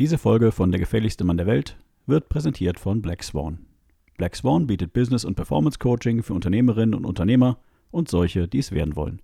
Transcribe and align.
Diese 0.00 0.16
Folge 0.16 0.50
von 0.50 0.72
Der 0.72 0.80
gefährlichste 0.80 1.24
Mann 1.24 1.36
der 1.36 1.46
Welt 1.46 1.76
wird 2.06 2.30
präsentiert 2.30 2.80
von 2.80 3.02
Black 3.02 3.22
Swan. 3.22 3.66
Black 4.16 4.34
Swan 4.34 4.66
bietet 4.66 4.94
Business- 4.94 5.26
und 5.26 5.34
Performance-Coaching 5.34 6.22
für 6.22 6.32
Unternehmerinnen 6.32 6.94
und 6.94 7.04
Unternehmer 7.04 7.58
und 7.90 8.08
solche, 8.08 8.48
die 8.48 8.60
es 8.60 8.72
werden 8.72 8.96
wollen. 8.96 9.20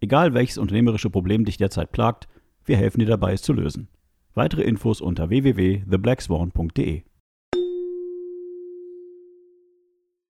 Egal 0.00 0.32
welches 0.32 0.56
unternehmerische 0.56 1.10
Problem 1.10 1.44
dich 1.44 1.58
derzeit 1.58 1.92
plagt, 1.92 2.26
wir 2.64 2.78
helfen 2.78 3.00
dir 3.00 3.06
dabei, 3.06 3.34
es 3.34 3.42
zu 3.42 3.52
lösen. 3.52 3.88
Weitere 4.32 4.62
Infos 4.62 5.02
unter 5.02 5.28
www.theblackswan.de. 5.28 7.02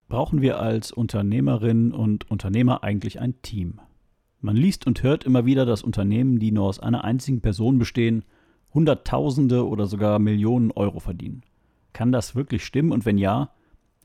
Brauchen 0.08 0.42
wir 0.42 0.58
als 0.58 0.90
Unternehmerinnen 0.90 1.92
und 1.92 2.28
Unternehmer 2.28 2.82
eigentlich 2.82 3.20
ein 3.20 3.40
Team? 3.42 3.80
Man 4.40 4.56
liest 4.56 4.88
und 4.88 5.04
hört 5.04 5.22
immer 5.22 5.46
wieder, 5.46 5.64
dass 5.64 5.84
Unternehmen, 5.84 6.40
die 6.40 6.50
nur 6.50 6.64
aus 6.64 6.80
einer 6.80 7.04
einzigen 7.04 7.42
Person 7.42 7.78
bestehen, 7.78 8.24
Hunderttausende 8.74 9.66
oder 9.66 9.86
sogar 9.86 10.18
Millionen 10.18 10.72
Euro 10.72 10.98
verdienen. 10.98 11.44
Kann 11.92 12.10
das 12.10 12.34
wirklich 12.34 12.64
stimmen? 12.64 12.90
Und 12.90 13.06
wenn 13.06 13.18
ja, 13.18 13.50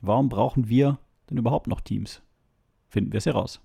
warum 0.00 0.28
brauchen 0.28 0.68
wir 0.68 0.98
denn 1.28 1.38
überhaupt 1.38 1.66
noch 1.66 1.80
Teams? 1.80 2.22
Finden 2.88 3.12
wir 3.12 3.18
es 3.18 3.26
heraus. 3.26 3.60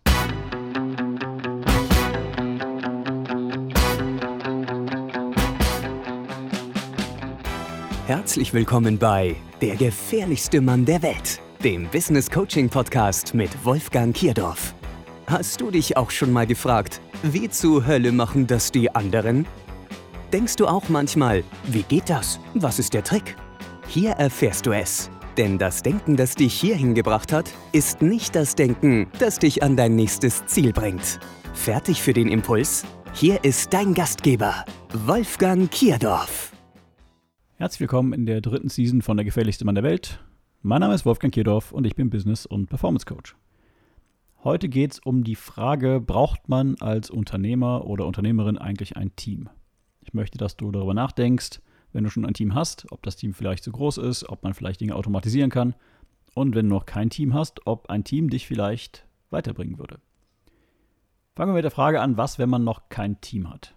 Herzlich 8.08 8.54
willkommen 8.54 8.98
bei 8.98 9.36
Der 9.62 9.76
gefährlichste 9.76 10.62
Mann 10.62 10.86
der 10.86 11.04
Welt, 11.04 11.40
dem 11.64 11.88
Business 11.90 12.30
Coaching 12.30 12.70
Podcast 12.70 13.36
mit 13.36 13.64
Wolfgang 13.64 14.16
Kierdorf. 14.16 14.74
Hast 15.28 15.62
du 15.62 15.70
dich 15.72 15.98
auch 15.98 16.12
schon 16.12 16.32
mal 16.32 16.46
gefragt, 16.48 17.02
wie 17.24 17.50
zur 17.50 17.86
Hölle 17.86 18.12
machen 18.12 18.46
das 18.48 18.72
die 18.72 18.94
anderen? 18.94 19.46
Denkst 20.34 20.56
du 20.56 20.66
auch 20.66 20.90
manchmal, 20.90 21.44
wie 21.68 21.84
geht 21.84 22.10
das? 22.10 22.40
Was 22.56 22.80
ist 22.80 22.96
der 22.96 23.04
Trick? 23.04 23.36
Hier 23.88 24.12
erfährst 24.12 24.66
du 24.66 24.72
es. 24.72 25.12
Denn 25.38 25.60
das 25.60 25.84
Denken, 25.84 26.16
das 26.18 26.34
dich 26.34 26.54
hierhin 26.54 26.96
gebracht 26.96 27.32
hat, 27.32 27.52
ist 27.74 28.02
nicht 28.02 28.36
das 28.36 28.56
Denken, 28.56 29.08
das 29.20 29.38
dich 29.38 29.62
an 29.62 29.78
dein 29.78 29.96
nächstes 29.96 30.46
Ziel 30.48 30.74
bringt. 30.74 31.20
Fertig 31.54 32.02
für 32.02 32.14
den 32.14 32.30
Impuls? 32.30 32.84
Hier 33.14 33.44
ist 33.44 33.72
dein 33.72 33.94
Gastgeber, 33.94 34.66
Wolfgang 35.06 35.70
Kierdorf. 35.70 36.52
Herzlich 37.58 37.82
willkommen 37.82 38.12
in 38.12 38.26
der 38.26 38.42
dritten 38.42 38.70
Season 38.70 39.04
von 39.04 39.18
Der 39.18 39.26
gefährlichste 39.26 39.64
Mann 39.64 39.76
der 39.76 39.84
Welt. 39.84 40.24
Mein 40.64 40.82
Name 40.82 40.96
ist 40.96 41.06
Wolfgang 41.06 41.34
Kierdorf 41.34 41.72
und 41.72 41.86
ich 41.86 41.96
bin 41.96 42.10
Business- 42.10 42.48
und 42.48 42.68
Performance 42.68 43.06
Coach. 43.06 43.36
Heute 44.44 44.70
geht 44.70 44.94
es 44.94 45.00
um 45.00 45.24
die 45.24 45.36
Frage, 45.36 46.02
braucht 46.02 46.50
man 46.50 46.76
als 46.80 47.12
Unternehmer 47.12 47.86
oder 47.86 48.08
Unternehmerin 48.08 48.58
eigentlich 48.58 48.98
ein 48.98 49.16
Team? 49.16 49.50
Ich 50.06 50.14
möchte, 50.14 50.38
dass 50.38 50.56
du 50.56 50.72
darüber 50.72 50.94
nachdenkst, 50.94 51.62
wenn 51.92 52.04
du 52.04 52.10
schon 52.10 52.26
ein 52.26 52.34
Team 52.34 52.54
hast, 52.54 52.86
ob 52.92 53.02
das 53.04 53.16
Team 53.16 53.34
vielleicht 53.34 53.64
zu 53.64 53.72
groß 53.72 53.98
ist, 53.98 54.30
ob 54.30 54.44
man 54.44 54.54
vielleicht 54.54 54.80
Dinge 54.82 54.96
automatisieren 54.96 55.50
kann 55.50 55.74
und 56.36 56.54
wenn 56.54 56.70
du 56.70 56.76
noch 56.76 56.86
kein 56.86 57.10
Team 57.10 57.34
hast, 57.34 57.66
ob 57.66 57.90
ein 57.90 58.04
Team 58.04 58.30
dich 58.30 58.46
vielleicht 58.46 59.08
weiterbringen 59.32 59.80
würde. 59.80 60.00
Fangen 61.36 61.52
wir 61.52 61.56
mit 61.56 61.64
der 61.64 61.72
Frage 61.72 62.02
an, 62.02 62.18
was, 62.18 62.38
wenn 62.38 62.50
man 62.50 62.64
noch 62.64 62.90
kein 62.90 63.20
Team 63.20 63.50
hat? 63.50 63.76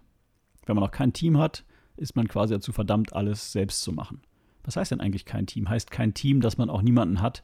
Wenn 0.65 0.75
man 0.75 0.83
noch 0.83 0.91
kein 0.91 1.13
Team 1.13 1.37
hat, 1.37 1.65
ist 1.97 2.15
man 2.15 2.27
quasi 2.27 2.53
dazu 2.53 2.71
verdammt, 2.71 3.13
alles 3.13 3.51
selbst 3.51 3.81
zu 3.81 3.91
machen. 3.91 4.21
Was 4.63 4.75
heißt 4.75 4.91
denn 4.91 5.01
eigentlich 5.01 5.25
kein 5.25 5.47
Team? 5.47 5.67
Heißt 5.67 5.89
kein 5.89 6.13
Team, 6.13 6.41
dass 6.41 6.57
man 6.57 6.69
auch 6.69 6.81
niemanden 6.81 7.21
hat, 7.21 7.43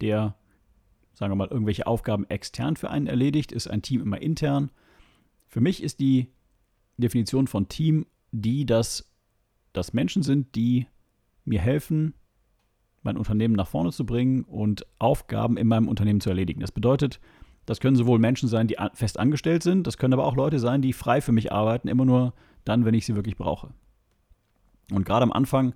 der, 0.00 0.36
sagen 1.12 1.30
wir 1.32 1.36
mal, 1.36 1.48
irgendwelche 1.48 1.86
Aufgaben 1.86 2.24
extern 2.30 2.76
für 2.76 2.88
einen 2.90 3.06
erledigt? 3.06 3.52
Ist 3.52 3.68
ein 3.68 3.82
Team 3.82 4.00
immer 4.00 4.20
intern? 4.20 4.70
Für 5.48 5.60
mich 5.60 5.82
ist 5.82 6.00
die 6.00 6.32
Definition 6.96 7.46
von 7.46 7.68
Team 7.68 8.06
die, 8.32 8.66
dass 8.66 9.10
das 9.72 9.92
Menschen 9.92 10.22
sind, 10.22 10.54
die 10.54 10.86
mir 11.44 11.60
helfen, 11.60 12.14
mein 13.02 13.16
Unternehmen 13.16 13.54
nach 13.54 13.66
vorne 13.66 13.90
zu 13.92 14.06
bringen 14.06 14.44
und 14.44 14.86
Aufgaben 14.98 15.56
in 15.56 15.66
meinem 15.66 15.88
Unternehmen 15.88 16.20
zu 16.20 16.30
erledigen. 16.30 16.60
Das 16.60 16.72
bedeutet, 16.72 17.20
das 17.66 17.80
können 17.80 17.96
sowohl 17.96 18.18
Menschen 18.18 18.48
sein, 18.48 18.66
die 18.66 18.76
fest 18.94 19.18
angestellt 19.18 19.62
sind, 19.62 19.86
das 19.86 19.98
können 19.98 20.14
aber 20.14 20.26
auch 20.26 20.36
Leute 20.36 20.58
sein, 20.58 20.82
die 20.82 20.92
frei 20.92 21.20
für 21.20 21.32
mich 21.32 21.52
arbeiten, 21.52 21.88
immer 21.88 22.04
nur 22.04 22.34
dann, 22.64 22.84
wenn 22.84 22.94
ich 22.94 23.06
sie 23.06 23.14
wirklich 23.14 23.36
brauche. 23.36 23.72
Und 24.92 25.04
gerade 25.04 25.22
am 25.22 25.32
Anfang 25.32 25.74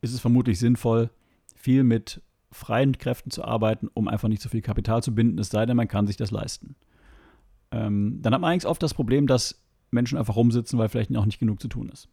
ist 0.00 0.12
es 0.12 0.20
vermutlich 0.20 0.58
sinnvoll, 0.58 1.10
viel 1.54 1.84
mit 1.84 2.22
freien 2.50 2.96
Kräften 2.96 3.30
zu 3.30 3.44
arbeiten, 3.44 3.88
um 3.92 4.08
einfach 4.08 4.28
nicht 4.28 4.42
so 4.42 4.48
viel 4.48 4.62
Kapital 4.62 5.02
zu 5.02 5.14
binden, 5.14 5.38
es 5.38 5.50
sei 5.50 5.66
denn, 5.66 5.76
man 5.76 5.88
kann 5.88 6.06
sich 6.06 6.16
das 6.16 6.30
leisten. 6.30 6.76
Ähm, 7.70 8.20
dann 8.22 8.32
hat 8.32 8.40
man 8.40 8.52
eigentlich 8.52 8.66
oft 8.66 8.82
das 8.82 8.94
Problem, 8.94 9.26
dass 9.26 9.60
Menschen 9.90 10.18
einfach 10.18 10.36
rumsitzen, 10.36 10.78
weil 10.78 10.88
vielleicht 10.88 11.14
auch 11.16 11.26
nicht 11.26 11.38
genug 11.38 11.60
zu 11.60 11.68
tun 11.68 11.88
ist. 11.88 12.08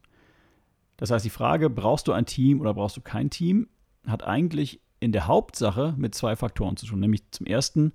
Das 0.98 1.12
heißt, 1.12 1.26
die 1.26 1.30
Frage, 1.30 1.70
brauchst 1.70 2.08
du 2.08 2.14
ein 2.14 2.26
Team 2.26 2.62
oder 2.62 2.74
brauchst 2.74 2.96
du 2.98 3.02
kein 3.02 3.30
Team, 3.30 3.68
hat 4.08 4.24
eigentlich 4.24 4.82
in 5.00 5.12
der 5.12 5.28
Hauptsache 5.28 5.94
mit 5.98 6.16
zwei 6.16 6.36
Faktoren 6.36 6.78
zu 6.78 6.86
tun. 6.86 7.00
Nämlich 7.00 7.30
zum 7.32 7.46
ersten, 7.46 7.94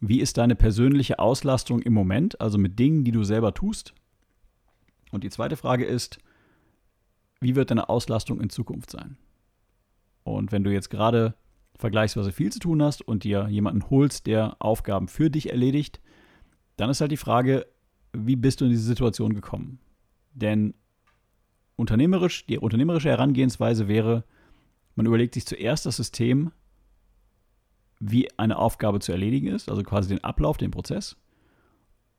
wie 0.00 0.20
ist 0.20 0.38
deine 0.38 0.56
persönliche 0.56 1.18
Auslastung 1.18 1.80
im 1.82 1.92
Moment, 1.92 2.40
also 2.40 2.58
mit 2.58 2.78
Dingen, 2.78 3.04
die 3.04 3.12
du 3.12 3.22
selber 3.22 3.54
tust? 3.54 3.94
Und 5.12 5.24
die 5.24 5.30
zweite 5.30 5.56
Frage 5.56 5.84
ist, 5.84 6.18
wie 7.40 7.54
wird 7.54 7.70
deine 7.70 7.88
Auslastung 7.88 8.40
in 8.40 8.50
Zukunft 8.50 8.90
sein? 8.90 9.16
Und 10.24 10.52
wenn 10.52 10.64
du 10.64 10.72
jetzt 10.72 10.90
gerade 10.90 11.34
vergleichsweise 11.76 12.32
viel 12.32 12.52
zu 12.52 12.60
tun 12.60 12.82
hast 12.82 13.02
und 13.02 13.24
dir 13.24 13.48
jemanden 13.48 13.88
holst, 13.90 14.26
der 14.26 14.56
Aufgaben 14.60 15.08
für 15.08 15.30
dich 15.30 15.50
erledigt, 15.50 16.00
dann 16.76 16.90
ist 16.90 17.00
halt 17.00 17.12
die 17.12 17.16
Frage, 17.16 17.66
wie 18.12 18.36
bist 18.36 18.60
du 18.60 18.64
in 18.64 18.70
diese 18.70 18.84
Situation 18.84 19.34
gekommen? 19.34 19.78
Denn 20.34 20.74
unternehmerisch, 21.76 22.46
die 22.46 22.58
unternehmerische 22.58 23.08
Herangehensweise 23.08 23.88
wäre, 23.88 24.24
man 24.94 25.06
überlegt 25.06 25.34
sich 25.34 25.46
zuerst 25.46 25.86
das 25.86 25.96
System, 25.96 26.52
wie 28.00 28.28
eine 28.38 28.58
Aufgabe 28.58 29.00
zu 29.00 29.12
erledigen 29.12 29.46
ist, 29.48 29.68
also 29.68 29.82
quasi 29.82 30.08
den 30.08 30.24
Ablauf, 30.24 30.56
den 30.56 30.70
Prozess, 30.70 31.16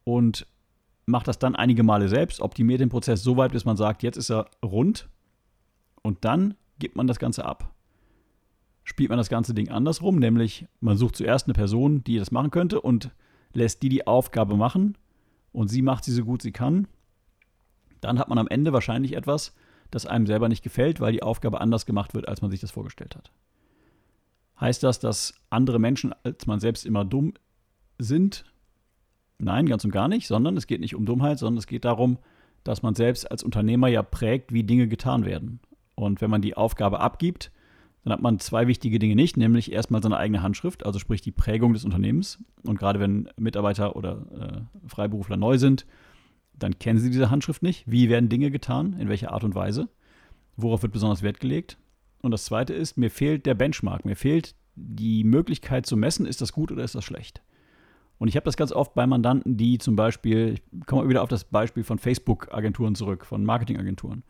und 0.04 0.48
macht 1.06 1.28
das 1.28 1.40
dann 1.40 1.56
einige 1.56 1.84
Male 1.84 2.08
selbst, 2.08 2.42
optimiert 2.42 2.80
den 2.80 2.90
Prozess 2.90 3.22
so 3.22 3.38
weit, 3.38 3.52
bis 3.52 3.66
man 3.66 3.78
sagt, 3.78 4.04
jetzt 4.04 4.18
ist 4.18 4.32
er 4.32 4.50
rund, 4.64 5.10
und 6.02 6.26
dann 6.26 6.56
gibt 6.80 6.96
man 6.96 7.08
das 7.08 7.20
Ganze 7.20 7.46
ab. 7.46 7.74
Spielt 8.84 9.10
man 9.10 9.18
das 9.18 9.30
ganze 9.30 9.54
Ding 9.54 9.70
andersrum, 9.70 10.18
nämlich 10.18 10.68
man 10.82 10.98
sucht 10.98 11.16
zuerst 11.16 11.48
eine 11.48 11.54
Person, 11.54 12.04
die 12.04 12.18
das 12.18 12.32
machen 12.32 12.52
könnte 12.52 12.82
und 12.82 13.12
lässt 13.54 13.82
die 13.84 13.90
die 13.90 14.08
Aufgabe 14.08 14.58
machen 14.58 14.98
und 15.54 15.70
sie 15.70 15.82
macht 15.82 16.04
sie 16.04 16.12
so 16.12 16.26
gut 16.26 16.42
sie 16.42 16.52
kann, 16.52 16.88
dann 18.02 18.20
hat 18.20 18.28
man 18.28 18.38
am 18.38 18.48
Ende 18.48 18.74
wahrscheinlich 18.74 19.14
etwas, 19.16 19.56
das 19.90 20.06
einem 20.06 20.28
selber 20.28 20.50
nicht 20.50 20.64
gefällt, 20.64 21.00
weil 21.00 21.14
die 21.14 21.24
Aufgabe 21.24 21.62
anders 21.62 21.86
gemacht 21.86 22.14
wird, 22.14 22.28
als 22.28 22.42
man 22.42 22.52
sich 22.52 22.60
das 22.60 22.72
vorgestellt 22.72 23.16
hat. 23.16 23.32
Heißt 24.60 24.84
das, 24.84 25.00
dass 25.00 25.34
andere 25.50 25.80
Menschen 25.80 26.14
als 26.24 26.46
man 26.46 26.60
selbst 26.60 26.86
immer 26.86 27.06
dumm 27.06 27.34
sind? 27.98 28.46
Nein, 29.38 29.68
ganz 29.68 29.86
und 29.86 29.92
gar 29.92 30.08
nicht, 30.08 30.28
sondern 30.28 30.58
es 30.58 30.68
geht 30.68 30.82
nicht 30.82 30.96
um 30.96 31.06
Dummheit, 31.06 31.40
sondern 31.40 31.58
es 31.58 31.68
geht 31.68 31.86
darum, 31.86 32.18
dass 32.64 32.82
man 32.82 32.96
selbst 32.96 33.30
als 33.30 33.44
Unternehmer 33.44 33.88
ja 33.88 34.04
prägt, 34.04 34.54
wie 34.54 34.64
Dinge 34.64 34.88
getan 34.88 35.26
werden. 35.26 35.60
Und 35.96 36.22
wenn 36.22 36.30
man 36.30 36.42
die 36.42 36.56
Aufgabe 36.56 37.00
abgibt, 37.00 37.52
dann 38.04 38.14
hat 38.14 38.22
man 38.22 38.40
zwei 38.40 38.68
wichtige 38.68 39.00
Dinge 39.00 39.16
nicht, 39.16 39.38
nämlich 39.38 39.72
erstmal 39.72 40.04
seine 40.04 40.18
eigene 40.18 40.42
Handschrift, 40.42 40.86
also 40.86 41.00
sprich 41.00 41.22
die 41.22 41.32
Prägung 41.32 41.74
des 41.74 41.86
Unternehmens. 41.86 42.44
Und 42.66 42.78
gerade 42.78 43.00
wenn 43.00 43.30
Mitarbeiter 43.38 43.96
oder 43.96 44.66
äh, 44.84 44.88
Freiberufler 44.90 45.38
neu 45.38 45.58
sind, 45.58 45.86
dann 46.54 46.78
kennen 46.80 47.00
sie 47.00 47.10
diese 47.10 47.32
Handschrift 47.32 47.64
nicht. 47.64 47.90
Wie 47.90 48.10
werden 48.10 48.30
Dinge 48.30 48.52
getan? 48.52 48.94
In 49.00 49.10
welcher 49.10 49.32
Art 49.32 49.44
und 49.44 49.56
Weise? 49.56 49.88
Worauf 50.58 50.84
wird 50.84 50.92
besonders 50.92 51.24
Wert 51.24 51.40
gelegt? 51.40 51.78
Und 52.22 52.32
das 52.32 52.46
zweite 52.46 52.74
ist, 52.74 52.98
mir 52.98 53.10
fehlt 53.10 53.46
der 53.46 53.56
Benchmark. 53.56 54.06
Mir 54.06 54.16
fehlt 54.16 54.56
die 54.76 55.24
Möglichkeit 55.24 55.86
zu 55.86 55.96
messen, 55.96 56.26
ist 56.26 56.42
das 56.42 56.52
gut 56.52 56.72
oder 56.72 56.84
ist 56.84 56.96
das 56.96 57.06
schlecht. 57.06 57.42
Und 58.18 58.28
ich 58.28 58.36
habe 58.36 58.46
das 58.46 58.58
ganz 58.58 58.72
oft 58.72 58.94
bei 58.94 59.08
Mandanten, 59.08 59.58
die 59.58 59.78
zum 59.78 59.96
Beispiel, 59.96 60.56
ich 60.56 60.86
komme 60.86 61.10
wieder 61.10 61.24
auf 61.24 61.30
das 61.30 61.46
Beispiel 61.46 61.84
von 61.84 62.00
Facebook-Agenturen 62.00 62.96
zurück, 62.96 63.26
von 63.26 63.44
Marketingagenturen 63.44 64.24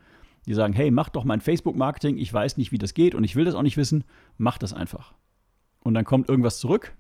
die 0.45 0.53
sagen, 0.53 0.73
hey, 0.73 0.91
mach 0.91 1.09
doch 1.09 1.23
mein 1.23 1.41
Facebook-Marketing, 1.41 2.17
ich 2.17 2.33
weiß 2.33 2.57
nicht, 2.57 2.71
wie 2.71 2.77
das 2.77 2.93
geht 2.93 3.15
und 3.15 3.23
ich 3.23 3.35
will 3.35 3.45
das 3.45 3.55
auch 3.55 3.61
nicht 3.61 3.77
wissen, 3.77 4.03
mach 4.37 4.57
das 4.57 4.73
einfach. 4.73 5.13
Und 5.79 5.93
dann 5.93 6.05
kommt 6.05 6.29
irgendwas 6.29 6.59
zurück. 6.59 6.93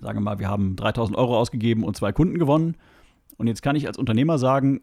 Sagen 0.00 0.18
wir 0.18 0.22
mal, 0.22 0.38
wir 0.38 0.48
haben 0.48 0.76
3000 0.76 1.16
Euro 1.16 1.38
ausgegeben 1.38 1.84
und 1.84 1.96
zwei 1.96 2.12
Kunden 2.12 2.38
gewonnen. 2.38 2.76
Und 3.36 3.46
jetzt 3.46 3.62
kann 3.62 3.76
ich 3.76 3.86
als 3.86 3.98
Unternehmer 3.98 4.38
sagen, 4.38 4.80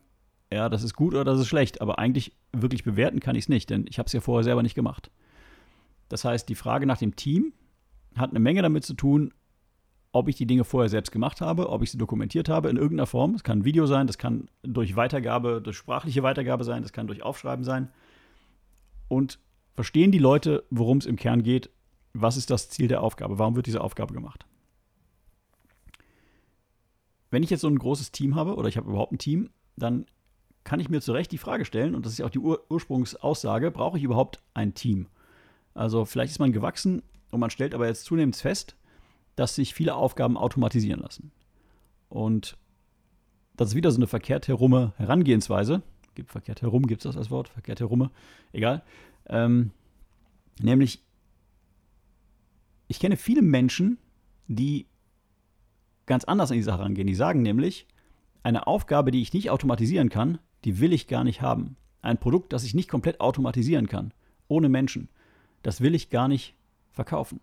ja, 0.51 0.69
das 0.69 0.83
ist 0.83 0.93
gut 0.93 1.13
oder 1.13 1.25
das 1.25 1.39
ist 1.39 1.47
schlecht, 1.47 1.81
aber 1.81 1.99
eigentlich 1.99 2.33
wirklich 2.53 2.83
bewerten 2.83 3.19
kann 3.19 3.35
ich 3.35 3.45
es 3.45 3.49
nicht, 3.49 3.69
denn 3.69 3.85
ich 3.89 3.99
habe 3.99 4.07
es 4.07 4.13
ja 4.13 4.21
vorher 4.21 4.43
selber 4.43 4.63
nicht 4.63 4.75
gemacht. 4.75 5.11
Das 6.09 6.23
heißt, 6.23 6.47
die 6.47 6.55
Frage 6.55 6.85
nach 6.85 6.97
dem 6.97 7.15
Team 7.15 7.53
hat 8.15 8.29
eine 8.29 8.39
Menge 8.39 8.61
damit 8.61 8.85
zu 8.85 8.93
tun, 8.93 9.33
ob 10.11 10.27
ich 10.27 10.35
die 10.35 10.47
Dinge 10.47 10.63
vorher 10.63 10.89
selbst 10.89 11.11
gemacht 11.11 11.41
habe, 11.41 11.69
ob 11.69 11.83
ich 11.83 11.91
sie 11.91 11.97
dokumentiert 11.97 12.49
habe 12.49 12.69
in 12.69 12.77
irgendeiner 12.77 13.07
Form. 13.07 13.33
Das 13.33 13.43
kann 13.43 13.59
ein 13.59 13.65
Video 13.65 13.85
sein, 13.85 14.07
das 14.07 14.17
kann 14.17 14.49
durch 14.63 14.95
Weitergabe, 14.95 15.61
durch 15.61 15.77
sprachliche 15.77 16.23
Weitergabe 16.23 16.63
sein, 16.63 16.81
das 16.81 16.93
kann 16.93 17.07
durch 17.07 17.23
Aufschreiben 17.23 17.63
sein. 17.63 17.89
Und 19.07 19.39
verstehen 19.75 20.11
die 20.11 20.17
Leute, 20.17 20.63
worum 20.69 20.97
es 20.97 21.05
im 21.05 21.17
Kern 21.17 21.43
geht? 21.43 21.69
Was 22.13 22.37
ist 22.37 22.49
das 22.49 22.69
Ziel 22.69 22.87
der 22.87 23.03
Aufgabe? 23.03 23.37
Warum 23.37 23.55
wird 23.55 23.67
diese 23.67 23.81
Aufgabe 23.81 24.13
gemacht? 24.13 24.45
Wenn 27.29 27.43
ich 27.43 27.49
jetzt 27.49 27.61
so 27.61 27.67
ein 27.67 27.77
großes 27.77 28.11
Team 28.11 28.35
habe 28.35 28.55
oder 28.55 28.69
ich 28.69 28.77
habe 28.77 28.89
überhaupt 28.89 29.11
ein 29.11 29.19
Team, 29.19 29.49
dann 29.75 30.05
kann 30.63 30.79
ich 30.79 30.89
mir 30.89 31.01
zu 31.01 31.13
Recht 31.13 31.31
die 31.31 31.37
Frage 31.37 31.65
stellen, 31.65 31.95
und 31.95 32.05
das 32.05 32.13
ist 32.13 32.21
auch 32.21 32.29
die 32.29 32.39
Ur 32.39 32.65
Ursprungsaussage, 32.69 33.71
brauche 33.71 33.97
ich 33.97 34.03
überhaupt 34.03 34.41
ein 34.53 34.73
Team? 34.73 35.07
Also 35.73 36.05
vielleicht 36.05 36.31
ist 36.31 36.39
man 36.39 36.51
gewachsen 36.51 37.03
und 37.31 37.39
man 37.39 37.51
stellt 37.51 37.75
aber 37.75 37.87
jetzt 37.87 38.05
zunehmend 38.05 38.35
fest, 38.35 38.75
dass 39.37 39.55
sich 39.55 39.73
viele 39.73 39.95
Aufgaben 39.95 40.35
automatisieren 40.35 40.99
lassen. 40.99 41.31
Und 42.09 42.57
das 43.55 43.69
ist 43.69 43.75
wieder 43.75 43.91
so 43.91 43.97
eine 43.97 44.07
verkehrt 44.07 44.47
herume 44.47 44.93
Herangehensweise. 44.97 45.83
Gibt 46.15 46.31
verkehrt 46.31 46.63
herum, 46.63 46.87
gibt 46.87 47.01
es 47.01 47.03
das 47.03 47.17
als 47.17 47.29
Wort? 47.29 47.47
Verkehrt 47.47 47.79
herume, 47.79 48.11
egal. 48.51 48.83
Ähm, 49.27 49.71
nämlich, 50.59 51.03
ich 52.87 52.99
kenne 52.99 53.15
viele 53.15 53.43
Menschen, 53.43 53.99
die 54.47 54.87
ganz 56.07 56.23
anders 56.23 56.49
an 56.49 56.57
die 56.57 56.63
Sache 56.63 56.79
rangehen. 56.79 57.07
Die 57.07 57.15
sagen 57.15 57.43
nämlich, 57.43 57.85
eine 58.41 58.65
Aufgabe, 58.65 59.11
die 59.11 59.21
ich 59.21 59.33
nicht 59.33 59.51
automatisieren 59.51 60.09
kann, 60.09 60.39
die 60.65 60.79
will 60.79 60.93
ich 60.93 61.07
gar 61.07 61.23
nicht 61.23 61.43
haben. 61.43 61.75
Ein 62.01 62.17
Produkt, 62.17 62.53
das 62.53 62.63
ich 62.63 62.73
nicht 62.73 62.89
komplett 62.89 63.21
automatisieren 63.21 63.87
kann, 63.87 64.13
ohne 64.47 64.69
Menschen, 64.69 65.09
das 65.61 65.81
will 65.81 65.93
ich 65.93 66.09
gar 66.09 66.27
nicht 66.27 66.55
verkaufen. 66.91 67.39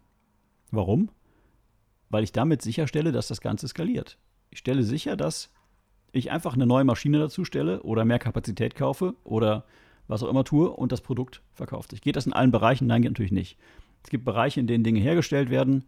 Warum? 0.72 1.10
Weil 2.14 2.22
ich 2.22 2.30
damit 2.30 2.62
sicherstelle, 2.62 3.10
dass 3.10 3.26
das 3.26 3.40
Ganze 3.40 3.66
skaliert. 3.66 4.18
Ich 4.50 4.60
stelle 4.60 4.84
sicher, 4.84 5.16
dass 5.16 5.50
ich 6.12 6.30
einfach 6.30 6.54
eine 6.54 6.64
neue 6.64 6.84
Maschine 6.84 7.18
dazu 7.18 7.44
stelle 7.44 7.82
oder 7.82 8.04
mehr 8.04 8.20
Kapazität 8.20 8.76
kaufe 8.76 9.16
oder 9.24 9.64
was 10.06 10.22
auch 10.22 10.28
immer 10.28 10.44
tue 10.44 10.70
und 10.70 10.92
das 10.92 11.00
Produkt 11.00 11.42
verkauft 11.54 11.90
sich. 11.90 12.02
Geht 12.02 12.14
das 12.14 12.26
in 12.26 12.32
allen 12.32 12.52
Bereichen? 12.52 12.86
Nein, 12.86 13.02
geht 13.02 13.10
natürlich 13.10 13.32
nicht. 13.32 13.58
Es 14.04 14.10
gibt 14.10 14.24
Bereiche, 14.24 14.60
in 14.60 14.68
denen 14.68 14.84
Dinge 14.84 15.00
hergestellt 15.00 15.50
werden, 15.50 15.86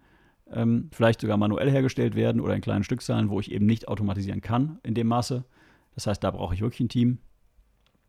ähm, 0.50 0.88
vielleicht 0.90 1.20
sogar 1.20 1.36
manuell 1.36 1.70
hergestellt 1.70 2.16
werden 2.16 2.40
oder 2.40 2.56
in 2.56 2.60
kleinen 2.60 2.82
Stückzahlen, 2.82 3.30
wo 3.30 3.38
ich 3.38 3.52
eben 3.52 3.66
nicht 3.66 3.86
automatisieren 3.86 4.40
kann 4.40 4.80
in 4.82 4.94
dem 4.94 5.06
Maße. 5.06 5.44
Das 5.94 6.08
heißt, 6.08 6.24
da 6.24 6.32
brauche 6.32 6.54
ich 6.54 6.60
wirklich 6.60 6.80
ein 6.80 6.88
Team. 6.88 7.18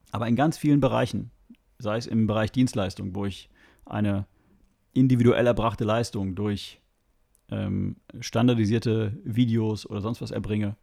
Aber 0.10 0.28
in 0.28 0.36
ganz 0.36 0.58
vielen 0.58 0.80
Bereichen, 0.80 1.30
sei 1.78 1.98
es 1.98 2.08
im 2.08 2.26
Bereich 2.26 2.52
Dienstleistung, 2.52 3.14
wo 3.14 3.28
ich 3.28 3.48
eine 3.86 4.26
individuell 4.94 5.46
erbrachte 5.46 5.84
Leistung 5.84 6.34
durch 6.34 6.82
ähm, 7.50 7.98
standardisierte 8.20 9.18
Videos 9.24 9.86
oder 9.86 10.02
sonst 10.02 10.22
was 10.22 10.32
erbringe, 10.32 10.76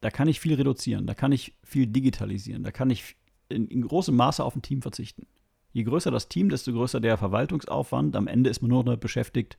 da 0.00 0.10
kann 0.10 0.28
ich 0.28 0.40
viel 0.40 0.54
reduzieren, 0.54 1.06
da 1.06 1.14
kann 1.14 1.32
ich 1.32 1.54
viel 1.62 1.86
digitalisieren, 1.86 2.62
da 2.62 2.70
kann 2.70 2.90
ich 2.90 3.16
in, 3.48 3.68
in 3.68 3.82
großem 3.82 4.16
Maße 4.16 4.42
auf 4.42 4.56
ein 4.56 4.62
Team 4.62 4.82
verzichten. 4.82 5.26
Je 5.72 5.84
größer 5.84 6.10
das 6.10 6.28
Team, 6.28 6.48
desto 6.48 6.72
größer 6.72 7.00
der 7.00 7.16
Verwaltungsaufwand. 7.16 8.16
Am 8.16 8.26
Ende 8.26 8.50
ist 8.50 8.60
man 8.60 8.70
nur 8.70 8.82
noch 8.82 8.96
beschäftigt, 8.96 9.58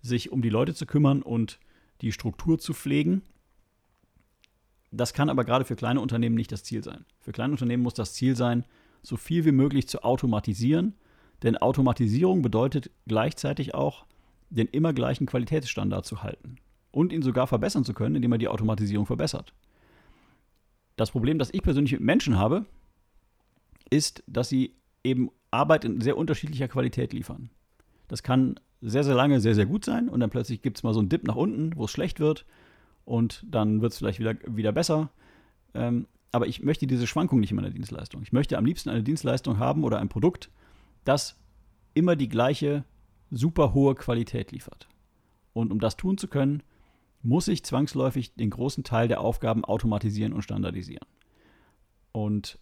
sich 0.00 0.32
um 0.32 0.42
die 0.42 0.48
Leute 0.48 0.74
zu 0.74 0.86
kümmern 0.86 1.22
und 1.22 1.58
die 2.00 2.12
Struktur 2.12 2.58
zu 2.58 2.72
pflegen. 2.72 3.22
Das 4.90 5.12
kann 5.12 5.28
aber 5.28 5.44
gerade 5.44 5.64
für 5.64 5.76
kleine 5.76 6.00
Unternehmen 6.00 6.34
nicht 6.34 6.50
das 6.50 6.64
Ziel 6.64 6.82
sein. 6.82 7.04
Für 7.20 7.32
kleine 7.32 7.52
Unternehmen 7.52 7.82
muss 7.82 7.94
das 7.94 8.14
Ziel 8.14 8.36
sein, 8.36 8.64
so 9.02 9.16
viel 9.16 9.44
wie 9.44 9.52
möglich 9.52 9.86
zu 9.86 10.02
automatisieren, 10.02 10.94
denn 11.42 11.56
Automatisierung 11.56 12.42
bedeutet 12.42 12.90
gleichzeitig 13.06 13.74
auch, 13.74 14.06
den 14.50 14.66
immer 14.66 14.92
gleichen 14.92 15.26
Qualitätsstandard 15.26 16.04
zu 16.04 16.22
halten 16.22 16.56
und 16.90 17.12
ihn 17.12 17.22
sogar 17.22 17.46
verbessern 17.46 17.84
zu 17.84 17.94
können, 17.94 18.16
indem 18.16 18.30
man 18.30 18.40
die 18.40 18.48
Automatisierung 18.48 19.06
verbessert. 19.06 19.54
Das 20.96 21.12
Problem, 21.12 21.38
das 21.38 21.54
ich 21.54 21.62
persönlich 21.62 21.92
mit 21.92 22.02
Menschen 22.02 22.36
habe, 22.36 22.66
ist, 23.88 24.22
dass 24.26 24.48
sie 24.48 24.74
eben 25.02 25.30
Arbeit 25.50 25.84
in 25.84 26.00
sehr 26.00 26.16
unterschiedlicher 26.16 26.68
Qualität 26.68 27.12
liefern. 27.12 27.50
Das 28.08 28.22
kann 28.22 28.58
sehr, 28.80 29.04
sehr 29.04 29.14
lange 29.14 29.40
sehr, 29.40 29.54
sehr 29.54 29.66
gut 29.66 29.84
sein 29.84 30.08
und 30.08 30.20
dann 30.20 30.30
plötzlich 30.30 30.62
gibt 30.62 30.78
es 30.78 30.82
mal 30.82 30.94
so 30.94 31.00
einen 31.00 31.08
Dip 31.08 31.26
nach 31.26 31.36
unten, 31.36 31.76
wo 31.76 31.84
es 31.84 31.90
schlecht 31.90 32.18
wird 32.20 32.46
und 33.04 33.44
dann 33.48 33.82
wird 33.82 33.92
es 33.92 33.98
vielleicht 33.98 34.18
wieder, 34.18 34.34
wieder 34.46 34.72
besser. 34.72 35.10
Ähm, 35.74 36.06
aber 36.32 36.46
ich 36.46 36.62
möchte 36.62 36.86
diese 36.86 37.06
Schwankung 37.06 37.40
nicht 37.40 37.50
in 37.50 37.56
meiner 37.56 37.70
Dienstleistung. 37.70 38.22
Ich 38.22 38.32
möchte 38.32 38.56
am 38.56 38.64
liebsten 38.64 38.88
eine 38.88 39.02
Dienstleistung 39.02 39.58
haben 39.58 39.84
oder 39.84 39.98
ein 39.98 40.08
Produkt, 40.08 40.50
das 41.04 41.36
immer 41.94 42.16
die 42.16 42.28
gleiche 42.28 42.84
super 43.30 43.74
hohe 43.74 43.94
Qualität 43.94 44.52
liefert. 44.52 44.88
Und 45.52 45.72
um 45.72 45.80
das 45.80 45.96
tun 45.96 46.18
zu 46.18 46.28
können, 46.28 46.62
muss 47.22 47.48
ich 47.48 47.64
zwangsläufig 47.64 48.34
den 48.34 48.50
großen 48.50 48.84
Teil 48.84 49.08
der 49.08 49.20
Aufgaben 49.20 49.64
automatisieren 49.64 50.32
und 50.32 50.42
standardisieren. 50.42 51.06
Und 52.12 52.58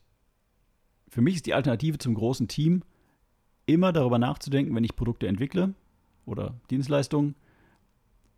für 1.08 1.20
mich 1.20 1.36
ist 1.36 1.46
die 1.46 1.54
Alternative 1.54 1.98
zum 1.98 2.14
großen 2.14 2.48
Team 2.48 2.82
immer 3.66 3.92
darüber 3.92 4.18
nachzudenken, 4.18 4.74
wenn 4.74 4.84
ich 4.84 4.96
Produkte 4.96 5.28
entwickle 5.28 5.74
oder 6.26 6.60
Dienstleistungen, 6.70 7.34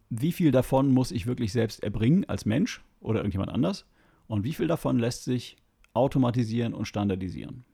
wie 0.08 0.32
viel 0.32 0.50
davon 0.50 0.92
muss 0.92 1.12
ich 1.12 1.26
wirklich 1.26 1.52
selbst 1.52 1.82
erbringen 1.82 2.28
als 2.28 2.44
Mensch 2.44 2.82
oder 3.00 3.20
irgendjemand 3.20 3.50
anders 3.50 3.86
und 4.26 4.44
wie 4.44 4.52
viel 4.52 4.66
davon 4.66 4.98
lässt 4.98 5.24
sich 5.24 5.56
automatisieren 5.94 6.74
und 6.74 6.86
standardisieren. 6.86 7.64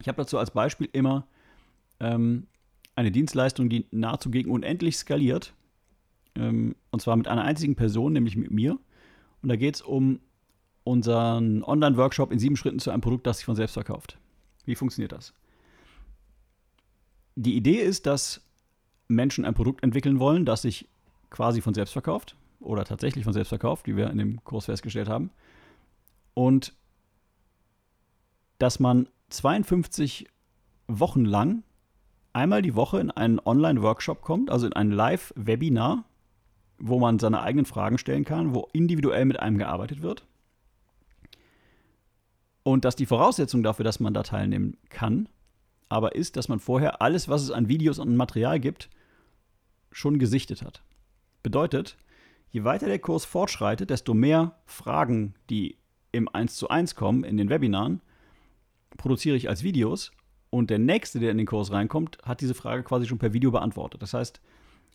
Ich 0.00 0.08
habe 0.08 0.16
dazu 0.16 0.38
als 0.38 0.50
Beispiel 0.50 0.88
immer 0.92 1.26
ähm, 1.98 2.46
eine 2.94 3.10
Dienstleistung, 3.10 3.68
die 3.68 3.86
nahezu 3.90 4.30
gegen 4.30 4.50
unendlich 4.50 4.96
skaliert, 4.96 5.54
ähm, 6.34 6.76
und 6.90 7.00
zwar 7.00 7.16
mit 7.16 7.28
einer 7.28 7.44
einzigen 7.44 7.76
Person, 7.76 8.12
nämlich 8.12 8.36
mit 8.36 8.50
mir. 8.50 8.78
Und 9.42 9.48
da 9.48 9.56
geht 9.56 9.76
es 9.76 9.82
um 9.82 10.20
unseren 10.84 11.62
Online-Workshop 11.62 12.32
in 12.32 12.38
sieben 12.38 12.56
Schritten 12.56 12.78
zu 12.78 12.90
einem 12.90 13.00
Produkt, 13.00 13.26
das 13.26 13.38
sich 13.38 13.46
von 13.46 13.56
selbst 13.56 13.74
verkauft. 13.74 14.18
Wie 14.64 14.74
funktioniert 14.74 15.12
das? 15.12 15.34
Die 17.36 17.56
Idee 17.56 17.80
ist, 17.80 18.06
dass 18.06 18.42
Menschen 19.08 19.44
ein 19.44 19.54
Produkt 19.54 19.82
entwickeln 19.82 20.18
wollen, 20.18 20.44
das 20.44 20.62
sich 20.62 20.88
quasi 21.30 21.60
von 21.60 21.74
selbst 21.74 21.92
verkauft 21.92 22.36
oder 22.60 22.84
tatsächlich 22.84 23.24
von 23.24 23.32
selbst 23.32 23.48
verkauft, 23.48 23.86
wie 23.86 23.96
wir 23.96 24.10
in 24.10 24.18
dem 24.18 24.44
Kurs 24.44 24.66
festgestellt 24.66 25.08
haben. 25.08 25.30
Und 26.34 26.74
dass 28.58 28.78
man 28.78 29.08
52 29.30 30.26
Wochen 30.86 31.24
lang 31.24 31.62
einmal 32.32 32.62
die 32.62 32.74
Woche 32.74 33.00
in 33.00 33.10
einen 33.10 33.38
Online-Workshop 33.38 34.22
kommt, 34.22 34.50
also 34.50 34.66
in 34.66 34.72
ein 34.72 34.90
Live-Webinar, 34.90 36.04
wo 36.78 36.98
man 36.98 37.18
seine 37.18 37.42
eigenen 37.42 37.66
Fragen 37.66 37.98
stellen 37.98 38.24
kann, 38.24 38.54
wo 38.54 38.68
individuell 38.72 39.24
mit 39.24 39.40
einem 39.40 39.58
gearbeitet 39.58 40.02
wird. 40.02 40.24
Und 42.62 42.84
dass 42.84 42.96
die 42.96 43.06
Voraussetzung 43.06 43.62
dafür, 43.62 43.84
dass 43.84 44.00
man 44.00 44.14
da 44.14 44.22
teilnehmen 44.22 44.76
kann, 44.88 45.28
aber 45.88 46.14
ist, 46.14 46.36
dass 46.36 46.48
man 46.48 46.60
vorher 46.60 47.02
alles, 47.02 47.28
was 47.28 47.42
es 47.42 47.50
an 47.50 47.68
Videos 47.68 47.98
und 47.98 48.16
Material 48.16 48.60
gibt, 48.60 48.90
schon 49.90 50.18
gesichtet 50.18 50.62
hat. 50.62 50.82
Bedeutet, 51.42 51.96
je 52.50 52.64
weiter 52.64 52.86
der 52.86 52.98
Kurs 52.98 53.24
fortschreitet, 53.24 53.90
desto 53.90 54.14
mehr 54.14 54.56
Fragen, 54.66 55.34
die 55.48 55.78
im 56.12 56.28
1 56.28 56.56
zu 56.56 56.68
1 56.68 56.94
kommen 56.94 57.24
in 57.24 57.36
den 57.36 57.48
Webinaren, 57.48 58.00
produziere 58.96 59.36
ich 59.36 59.48
als 59.48 59.62
Videos 59.62 60.12
und 60.50 60.70
der 60.70 60.78
nächste, 60.78 61.20
der 61.20 61.30
in 61.30 61.38
den 61.38 61.46
Kurs 61.46 61.72
reinkommt, 61.72 62.18
hat 62.24 62.40
diese 62.40 62.54
Frage 62.54 62.82
quasi 62.82 63.06
schon 63.06 63.18
per 63.18 63.32
Video 63.32 63.50
beantwortet. 63.50 64.02
Das 64.02 64.14
heißt, 64.14 64.40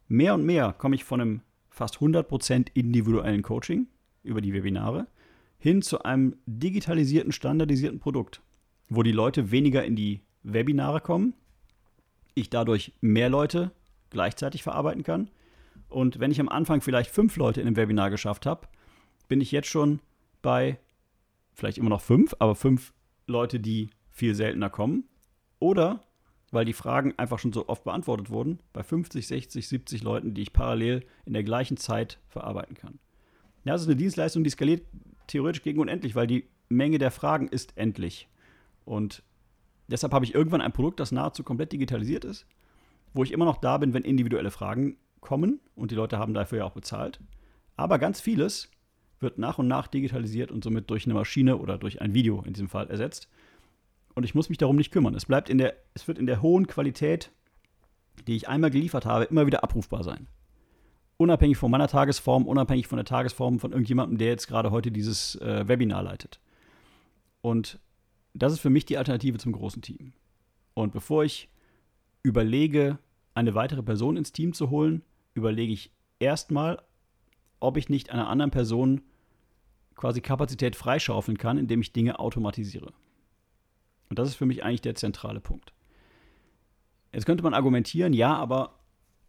mehr 0.07 0.33
und 0.33 0.45
mehr 0.45 0.73
komme 0.77 0.95
ich 0.95 1.03
von 1.03 1.21
einem 1.21 1.41
fast 1.69 1.97
100% 1.97 2.67
individuellen 2.73 3.41
Coaching 3.41 3.87
über 4.23 4.41
die 4.41 4.53
Webinare 4.53 5.07
hin 5.57 5.81
zu 5.81 6.03
einem 6.03 6.35
digitalisierten, 6.45 7.31
standardisierten 7.31 7.99
Produkt, 7.99 8.41
wo 8.89 9.03
die 9.03 9.11
Leute 9.11 9.51
weniger 9.51 9.83
in 9.83 9.95
die 9.95 10.21
Webinare 10.43 11.01
kommen, 11.01 11.33
ich 12.33 12.49
dadurch 12.49 12.93
mehr 13.01 13.29
Leute 13.29 13.71
gleichzeitig 14.09 14.63
verarbeiten 14.63 15.03
kann. 15.03 15.29
Und 15.89 16.19
wenn 16.19 16.31
ich 16.31 16.39
am 16.39 16.49
Anfang 16.49 16.81
vielleicht 16.81 17.09
fünf 17.09 17.37
Leute 17.37 17.61
in 17.61 17.67
einem 17.67 17.77
Webinar 17.77 18.09
geschafft 18.09 18.45
habe, 18.45 18.67
bin 19.27 19.41
ich 19.41 19.51
jetzt 19.51 19.69
schon 19.69 19.99
bei 20.41 20.77
vielleicht 21.53 21.77
immer 21.77 21.89
noch 21.89 22.01
fünf, 22.01 22.35
aber 22.39 22.55
fünf 22.55 22.93
Leute, 23.27 23.59
die 23.59 23.89
viel 24.11 24.35
seltener 24.35 24.69
kommen. 24.69 25.05
Oder 25.65 26.03
weil 26.51 26.63
die 26.63 26.73
Fragen 26.73 27.15
einfach 27.17 27.39
schon 27.39 27.51
so 27.51 27.67
oft 27.67 27.83
beantwortet 27.83 28.29
wurden, 28.29 28.59
bei 28.71 28.83
50, 28.83 29.25
60, 29.25 29.67
70 29.67 30.03
Leuten, 30.03 30.35
die 30.35 30.43
ich 30.43 30.53
parallel 30.53 31.03
in 31.25 31.33
der 31.33 31.43
gleichen 31.43 31.75
Zeit 31.75 32.19
verarbeiten 32.27 32.75
kann. 32.75 32.99
Ja, 33.63 33.73
das 33.73 33.81
ist 33.81 33.87
eine 33.87 33.95
Dienstleistung, 33.95 34.43
die 34.43 34.51
skaliert 34.51 34.83
theoretisch 35.25 35.63
gegen 35.63 35.79
unendlich, 35.79 36.13
weil 36.13 36.27
die 36.27 36.45
Menge 36.69 36.99
der 36.99 37.09
Fragen 37.09 37.47
ist 37.47 37.75
endlich. 37.77 38.29
Und 38.85 39.23
deshalb 39.87 40.13
habe 40.13 40.23
ich 40.23 40.35
irgendwann 40.35 40.61
ein 40.61 40.71
Produkt, 40.71 40.99
das 40.99 41.11
nahezu 41.11 41.41
komplett 41.41 41.71
digitalisiert 41.71 42.25
ist, 42.25 42.45
wo 43.15 43.23
ich 43.23 43.31
immer 43.31 43.45
noch 43.45 43.57
da 43.57 43.79
bin, 43.79 43.95
wenn 43.95 44.03
individuelle 44.03 44.51
Fragen 44.51 44.97
kommen 45.19 45.59
und 45.73 45.89
die 45.89 45.95
Leute 45.95 46.19
haben 46.19 46.35
dafür 46.35 46.59
ja 46.59 46.65
auch 46.65 46.73
bezahlt. 46.73 47.19
Aber 47.75 47.97
ganz 47.97 48.21
vieles 48.21 48.69
wird 49.19 49.39
nach 49.39 49.57
und 49.57 49.67
nach 49.67 49.87
digitalisiert 49.87 50.51
und 50.51 50.63
somit 50.63 50.91
durch 50.91 51.05
eine 51.05 51.15
Maschine 51.15 51.57
oder 51.57 51.79
durch 51.79 52.01
ein 52.01 52.13
Video 52.13 52.43
in 52.43 52.53
diesem 52.53 52.69
Fall 52.69 52.87
ersetzt. 52.87 53.27
Und 54.15 54.23
ich 54.23 54.33
muss 54.33 54.49
mich 54.49 54.57
darum 54.57 54.75
nicht 54.75 54.91
kümmern. 54.91 55.13
Es 55.13 55.25
bleibt 55.25 55.49
in 55.49 55.57
der, 55.57 55.75
es 55.93 56.07
wird 56.07 56.17
in 56.17 56.25
der 56.25 56.41
hohen 56.41 56.67
Qualität, 56.67 57.31
die 58.27 58.35
ich 58.35 58.47
einmal 58.47 58.71
geliefert 58.71 59.05
habe, 59.05 59.25
immer 59.25 59.45
wieder 59.45 59.63
abrufbar 59.63 60.03
sein 60.03 60.27
unabhängig 61.17 61.57
von 61.57 61.71
meiner 61.71 61.87
Tagesform, 61.87 62.47
unabhängig 62.47 62.87
von 62.87 62.97
der 62.97 63.05
Tagesform 63.05 63.59
von 63.59 63.71
irgendjemandem, 63.71 64.17
der 64.17 64.27
jetzt 64.29 64.47
gerade 64.47 64.71
heute 64.71 64.91
dieses 64.91 65.35
äh, 65.35 65.67
Webinar 65.67 66.03
leitet. 66.03 66.39
Und 67.41 67.79
das 68.33 68.53
ist 68.53 68.59
für 68.59 68.69
mich 68.69 68.85
die 68.85 68.97
Alternative 68.97 69.37
zum 69.37 69.53
großen 69.53 69.81
Team. 69.81 70.13
Und 70.73 70.91
bevor 70.91 71.23
ich 71.23 71.49
überlege, 72.23 72.97
eine 73.33 73.55
weitere 73.55 73.83
Person 73.83 74.17
ins 74.17 74.31
Team 74.31 74.53
zu 74.53 74.69
holen, 74.69 75.03
überlege 75.33 75.73
ich 75.73 75.91
erstmal, 76.19 76.81
ob 77.59 77.77
ich 77.77 77.89
nicht 77.89 78.09
einer 78.09 78.27
anderen 78.27 78.51
Person 78.51 79.01
quasi 79.95 80.21
Kapazität 80.21 80.75
freischaufeln 80.75 81.37
kann, 81.37 81.57
indem 81.57 81.81
ich 81.81 81.93
Dinge 81.93 82.19
automatisiere. 82.19 82.91
Und 84.09 84.19
das 84.19 84.29
ist 84.29 84.35
für 84.35 84.45
mich 84.45 84.63
eigentlich 84.63 84.81
der 84.81 84.95
zentrale 84.95 85.39
Punkt. 85.39 85.73
Jetzt 87.13 87.25
könnte 87.25 87.43
man 87.43 87.53
argumentieren, 87.53 88.13
ja, 88.13 88.35
aber 88.35 88.79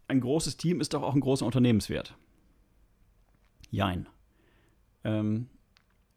ein 0.08 0.20
großes 0.20 0.56
Team 0.56 0.80
ist 0.80 0.94
doch 0.94 1.02
auch 1.02 1.14
ein 1.14 1.20
großer 1.20 1.46
Unternehmenswert. 1.46 2.16
Jein. 3.70 4.08
Ähm, 5.04 5.48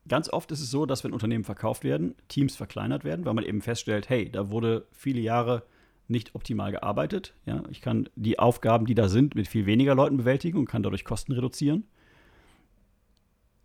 ganz 0.07 0.29
oft 0.29 0.51
ist 0.51 0.61
es 0.61 0.71
so, 0.71 0.85
dass 0.85 1.03
wenn 1.03 1.13
Unternehmen 1.13 1.43
verkauft 1.43 1.83
werden, 1.83 2.15
Teams 2.27 2.55
verkleinert 2.55 3.03
werden, 3.03 3.25
weil 3.25 3.33
man 3.33 3.43
eben 3.43 3.61
feststellt, 3.61 4.09
hey, 4.09 4.31
da 4.31 4.49
wurde 4.49 4.87
viele 4.91 5.19
Jahre 5.19 5.63
nicht 6.07 6.33
optimal 6.33 6.71
gearbeitet. 6.71 7.35
Ja, 7.45 7.63
ich 7.69 7.81
kann 7.81 8.09
die 8.15 8.39
Aufgaben, 8.39 8.85
die 8.85 8.95
da 8.95 9.07
sind, 9.07 9.35
mit 9.35 9.47
viel 9.47 9.65
weniger 9.65 9.95
Leuten 9.95 10.17
bewältigen 10.17 10.57
und 10.57 10.65
kann 10.65 10.83
dadurch 10.83 11.05
Kosten 11.05 11.31
reduzieren. 11.33 11.85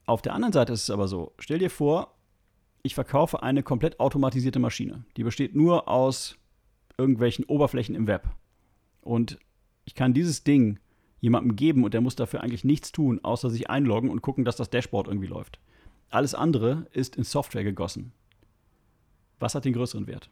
Auf 0.07 0.21
der 0.21 0.35
anderen 0.35 0.53
Seite 0.53 0.75
ist 0.75 0.83
es 0.83 0.91
aber 0.91 1.09
so, 1.09 1.33
stell 1.39 1.59
dir 1.59 1.71
vor, 1.71 2.15
ich 2.85 2.95
verkaufe 2.95 3.43
eine 3.43 3.63
komplett 3.63 3.99
automatisierte 3.99 4.59
Maschine. 4.59 5.05
Die 5.17 5.25
besteht 5.25 5.57
nur 5.57 5.89
aus 5.89 6.37
irgendwelchen 6.99 7.47
Oberflächen 7.47 7.95
im 7.95 8.07
Web. 8.07 8.29
Und 9.01 9.39
ich 9.87 9.95
kann 9.95 10.13
dieses 10.13 10.45
Ding 10.45 10.79
jemandem 11.19 11.57
geben 11.57 11.83
und 11.83 11.95
der 11.95 12.03
muss 12.03 12.15
dafür 12.15 12.43
eigentlich 12.43 12.63
nichts 12.63 12.93
tun, 12.93 13.21
außer 13.23 13.49
sich 13.49 13.71
einloggen 13.71 14.11
und 14.11 14.21
gucken, 14.21 14.45
dass 14.45 14.57
das 14.57 14.69
Dashboard 14.69 15.09
irgendwie 15.09 15.29
läuft. 15.29 15.59
Alles 16.11 16.35
andere 16.35 16.87
ist 16.93 17.17
in 17.17 17.25
Software 17.25 17.65
gegossen. 17.65 18.13
Was 19.41 19.55
hat 19.55 19.65
den 19.65 19.73
größeren 19.73 20.07
Wert? 20.07 20.29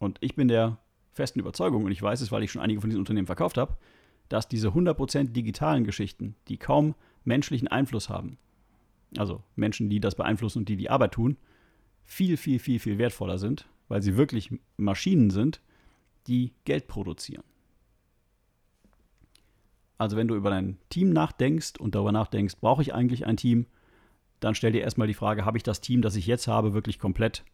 Und 0.00 0.18
ich 0.20 0.34
bin 0.34 0.48
der 0.48 0.78
festen 1.12 1.38
Überzeugung, 1.38 1.84
und 1.84 1.92
ich 1.92 2.02
weiß 2.02 2.20
es, 2.20 2.32
weil 2.32 2.42
ich 2.42 2.50
schon 2.50 2.60
einige 2.62 2.80
von 2.80 2.90
diesen 2.90 3.00
Unternehmen 3.00 3.26
verkauft 3.26 3.58
habe, 3.58 3.76
dass 4.28 4.48
diese 4.48 4.70
100% 4.70 5.28
digitalen 5.28 5.84
Geschichten, 5.84 6.34
die 6.48 6.56
kaum 6.56 6.96
menschlichen 7.22 7.68
Einfluss 7.68 8.08
haben, 8.08 8.38
also 9.18 9.42
Menschen, 9.56 9.90
die 9.90 10.00
das 10.00 10.14
beeinflussen 10.14 10.60
und 10.60 10.68
die 10.68 10.76
die 10.76 10.90
Arbeit 10.90 11.12
tun, 11.12 11.36
viel, 12.04 12.36
viel, 12.36 12.58
viel, 12.58 12.78
viel 12.78 12.98
wertvoller 12.98 13.38
sind, 13.38 13.68
weil 13.88 14.02
sie 14.02 14.16
wirklich 14.16 14.50
Maschinen 14.76 15.30
sind, 15.30 15.60
die 16.26 16.52
Geld 16.64 16.88
produzieren. 16.88 17.44
Also 19.98 20.16
wenn 20.16 20.28
du 20.28 20.34
über 20.34 20.50
dein 20.50 20.78
Team 20.88 21.10
nachdenkst 21.10 21.78
und 21.78 21.94
darüber 21.94 22.12
nachdenkst, 22.12 22.56
brauche 22.60 22.82
ich 22.82 22.94
eigentlich 22.94 23.26
ein 23.26 23.36
Team, 23.36 23.66
dann 24.40 24.54
stell 24.54 24.72
dir 24.72 24.82
erstmal 24.82 25.06
die 25.06 25.14
Frage, 25.14 25.44
habe 25.44 25.56
ich 25.56 25.62
das 25.62 25.80
Team, 25.80 26.02
das 26.02 26.16
ich 26.16 26.26
jetzt 26.26 26.48
habe, 26.48 26.74
wirklich 26.74 26.98
komplett 26.98 27.44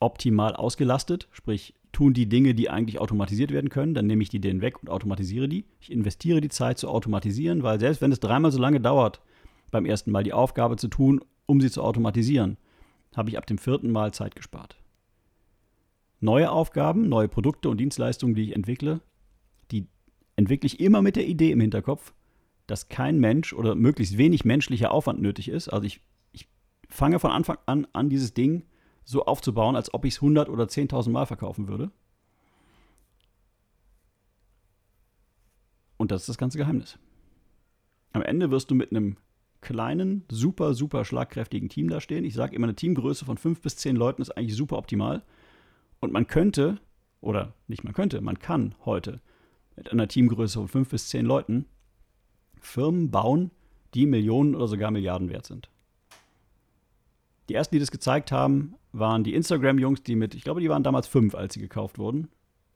optimal 0.00 0.56
ausgelastet? 0.56 1.28
Sprich, 1.30 1.74
tun 1.92 2.14
die 2.14 2.28
Dinge, 2.28 2.54
die 2.54 2.68
eigentlich 2.68 2.98
automatisiert 2.98 3.52
werden 3.52 3.70
können, 3.70 3.94
dann 3.94 4.06
nehme 4.06 4.22
ich 4.22 4.28
die 4.28 4.40
denen 4.40 4.60
weg 4.60 4.82
und 4.82 4.90
automatisiere 4.90 5.48
die. 5.48 5.64
Ich 5.78 5.92
investiere 5.92 6.40
die 6.40 6.48
Zeit 6.48 6.78
zu 6.78 6.88
automatisieren, 6.88 7.62
weil 7.62 7.78
selbst 7.78 8.00
wenn 8.00 8.10
es 8.10 8.18
dreimal 8.18 8.50
so 8.50 8.58
lange 8.58 8.80
dauert, 8.80 9.20
beim 9.72 9.84
ersten 9.84 10.12
Mal 10.12 10.22
die 10.22 10.32
Aufgabe 10.32 10.76
zu 10.76 10.86
tun, 10.86 11.20
um 11.46 11.60
sie 11.60 11.70
zu 11.70 11.82
automatisieren, 11.82 12.56
habe 13.16 13.30
ich 13.30 13.38
ab 13.38 13.46
dem 13.46 13.58
vierten 13.58 13.90
Mal 13.90 14.14
Zeit 14.14 14.36
gespart. 14.36 14.76
Neue 16.20 16.52
Aufgaben, 16.52 17.08
neue 17.08 17.26
Produkte 17.26 17.68
und 17.68 17.78
Dienstleistungen, 17.78 18.36
die 18.36 18.44
ich 18.44 18.54
entwickle, 18.54 19.00
die 19.72 19.88
entwickle 20.36 20.68
ich 20.68 20.78
immer 20.78 21.02
mit 21.02 21.16
der 21.16 21.26
Idee 21.26 21.50
im 21.50 21.60
Hinterkopf, 21.60 22.14
dass 22.68 22.88
kein 22.88 23.18
Mensch 23.18 23.52
oder 23.52 23.74
möglichst 23.74 24.18
wenig 24.18 24.44
menschlicher 24.44 24.92
Aufwand 24.92 25.20
nötig 25.20 25.48
ist. 25.48 25.68
Also 25.68 25.84
ich, 25.84 26.00
ich 26.30 26.48
fange 26.88 27.18
von 27.18 27.32
Anfang 27.32 27.58
an 27.66 27.88
an, 27.92 28.08
dieses 28.08 28.34
Ding 28.34 28.64
so 29.04 29.24
aufzubauen, 29.24 29.74
als 29.74 29.92
ob 29.92 30.04
ich 30.04 30.14
es 30.14 30.20
100 30.20 30.48
oder 30.48 30.64
10.000 30.64 31.10
Mal 31.10 31.26
verkaufen 31.26 31.66
würde. 31.66 31.90
Und 35.96 36.12
das 36.12 36.22
ist 36.22 36.28
das 36.28 36.38
ganze 36.38 36.58
Geheimnis. 36.58 36.98
Am 38.12 38.22
Ende 38.22 38.50
wirst 38.50 38.70
du 38.70 38.74
mit 38.74 38.90
einem 38.90 39.16
kleinen, 39.62 40.24
super, 40.30 40.74
super 40.74 41.04
schlagkräftigen 41.06 41.70
Team 41.70 41.88
da 41.88 42.00
stehen. 42.00 42.24
Ich 42.24 42.34
sage 42.34 42.54
immer, 42.54 42.66
eine 42.66 42.74
Teamgröße 42.74 43.24
von 43.24 43.38
fünf 43.38 43.62
bis 43.62 43.76
zehn 43.76 43.96
Leuten 43.96 44.20
ist 44.20 44.36
eigentlich 44.36 44.56
super 44.56 44.76
optimal. 44.76 45.22
Und 46.00 46.12
man 46.12 46.26
könnte, 46.26 46.78
oder 47.20 47.54
nicht 47.68 47.84
man 47.84 47.94
könnte, 47.94 48.20
man 48.20 48.38
kann 48.38 48.74
heute 48.84 49.20
mit 49.76 49.90
einer 49.90 50.08
Teamgröße 50.08 50.58
von 50.58 50.68
fünf 50.68 50.90
bis 50.90 51.08
zehn 51.08 51.24
Leuten 51.24 51.64
Firmen 52.60 53.10
bauen, 53.10 53.50
die 53.94 54.06
Millionen 54.06 54.54
oder 54.54 54.68
sogar 54.68 54.90
Milliarden 54.90 55.30
wert 55.30 55.46
sind. 55.46 55.70
Die 57.48 57.54
ersten, 57.54 57.74
die 57.74 57.80
das 57.80 57.90
gezeigt 57.90 58.32
haben, 58.32 58.74
waren 58.92 59.24
die 59.24 59.34
Instagram-Jungs, 59.34 60.02
die 60.02 60.16
mit, 60.16 60.34
ich 60.34 60.44
glaube, 60.44 60.60
die 60.60 60.68
waren 60.68 60.82
damals 60.82 61.06
fünf, 61.06 61.34
als 61.34 61.54
sie 61.54 61.60
gekauft 61.60 61.98
wurden, 61.98 62.28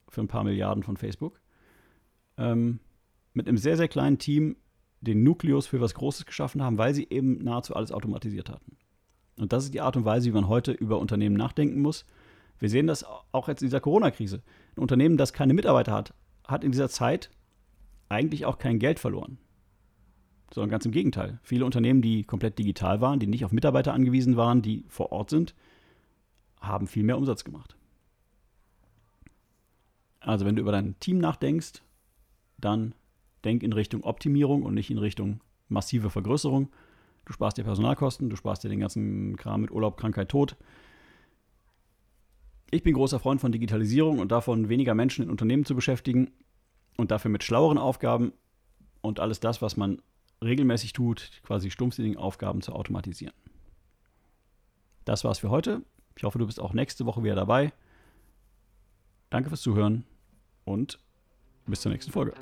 für 0.08 0.20
ein 0.20 0.28
paar 0.28 0.44
Milliarden 0.44 0.82
von 0.82 0.96
Facebook. 0.96 1.40
Ähm, 2.36 2.80
mit 3.32 3.48
einem 3.48 3.58
sehr, 3.58 3.76
sehr 3.76 3.88
kleinen 3.88 4.18
Team 4.18 4.56
den 5.00 5.22
Nukleus 5.22 5.66
für 5.66 5.80
was 5.80 5.94
Großes 5.94 6.26
geschaffen 6.26 6.62
haben, 6.62 6.78
weil 6.78 6.94
sie 6.94 7.06
eben 7.10 7.42
nahezu 7.42 7.74
alles 7.74 7.92
automatisiert 7.92 8.48
hatten. 8.48 8.76
Und 9.38 9.52
das 9.52 9.64
ist 9.64 9.74
die 9.74 9.80
Art 9.80 9.96
und 9.96 10.04
Weise, 10.04 10.28
wie 10.28 10.34
man 10.34 10.48
heute 10.48 10.72
über 10.72 10.98
Unternehmen 10.98 11.36
nachdenken 11.36 11.80
muss. 11.82 12.06
Wir 12.58 12.70
sehen 12.70 12.86
das 12.86 13.04
auch 13.32 13.48
jetzt 13.48 13.62
in 13.62 13.68
dieser 13.68 13.80
Corona-Krise. 13.80 14.42
Ein 14.76 14.80
Unternehmen, 14.80 15.18
das 15.18 15.32
keine 15.32 15.54
Mitarbeiter 15.54 15.92
hat, 15.92 16.14
hat 16.44 16.64
in 16.64 16.72
dieser 16.72 16.88
Zeit 16.88 17.30
eigentlich 18.08 18.46
auch 18.46 18.58
kein 18.58 18.78
Geld 18.78 18.98
verloren. 18.98 19.38
Sondern 20.54 20.70
ganz 20.70 20.86
im 20.86 20.92
Gegenteil. 20.92 21.38
Viele 21.42 21.64
Unternehmen, 21.64 22.00
die 22.00 22.24
komplett 22.24 22.58
digital 22.58 23.00
waren, 23.00 23.18
die 23.18 23.26
nicht 23.26 23.44
auf 23.44 23.52
Mitarbeiter 23.52 23.92
angewiesen 23.92 24.36
waren, 24.36 24.62
die 24.62 24.84
vor 24.88 25.12
Ort 25.12 25.28
sind, 25.28 25.54
haben 26.60 26.86
viel 26.86 27.02
mehr 27.02 27.18
Umsatz 27.18 27.44
gemacht. 27.44 27.76
Also 30.20 30.46
wenn 30.46 30.56
du 30.56 30.62
über 30.62 30.72
dein 30.72 30.98
Team 30.98 31.18
nachdenkst, 31.18 31.82
dann 32.58 32.94
denk 33.46 33.62
in 33.62 33.72
Richtung 33.72 34.04
Optimierung 34.04 34.62
und 34.62 34.74
nicht 34.74 34.90
in 34.90 34.98
Richtung 34.98 35.40
massive 35.68 36.10
Vergrößerung. 36.10 36.68
Du 37.24 37.32
sparst 37.32 37.56
dir 37.56 37.64
Personalkosten, 37.64 38.28
du 38.28 38.36
sparst 38.36 38.62
dir 38.64 38.68
den 38.68 38.80
ganzen 38.80 39.36
Kram 39.36 39.62
mit 39.62 39.70
Urlaub, 39.70 39.96
Krankheit, 39.96 40.28
Tod. 40.28 40.56
Ich 42.70 42.82
bin 42.82 42.94
großer 42.94 43.20
Freund 43.20 43.40
von 43.40 43.52
Digitalisierung 43.52 44.18
und 44.18 44.32
davon, 44.32 44.68
weniger 44.68 44.94
Menschen 44.94 45.24
in 45.24 45.30
Unternehmen 45.30 45.64
zu 45.64 45.74
beschäftigen 45.74 46.30
und 46.96 47.10
dafür 47.10 47.30
mit 47.30 47.44
schlaueren 47.44 47.78
Aufgaben 47.78 48.32
und 49.00 49.20
alles 49.20 49.40
das, 49.40 49.62
was 49.62 49.76
man 49.76 50.02
regelmäßig 50.42 50.92
tut, 50.92 51.40
quasi 51.42 51.70
stumpfsinnigen 51.70 52.18
Aufgaben 52.18 52.60
zu 52.60 52.72
automatisieren. 52.72 53.34
Das 55.04 55.24
war's 55.24 55.38
für 55.38 55.50
heute. 55.50 55.82
Ich 56.16 56.24
hoffe, 56.24 56.38
du 56.38 56.46
bist 56.46 56.60
auch 56.60 56.72
nächste 56.72 57.06
Woche 57.06 57.22
wieder 57.22 57.36
dabei. 57.36 57.72
Danke 59.30 59.48
fürs 59.48 59.62
Zuhören 59.62 60.04
und 60.64 60.98
bis 61.66 61.80
zur 61.80 61.92
nächsten 61.92 62.12
Folge. 62.12 62.34